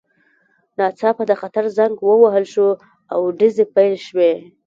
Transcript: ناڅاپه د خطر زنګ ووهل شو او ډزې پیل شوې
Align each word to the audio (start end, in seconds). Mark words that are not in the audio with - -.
ناڅاپه 0.77 1.23
د 1.27 1.31
خطر 1.41 1.65
زنګ 1.77 1.93
ووهل 2.01 2.45
شو 2.53 2.67
او 3.13 3.21
ډزې 3.37 3.65
پیل 3.75 3.95
شوې 4.07 4.33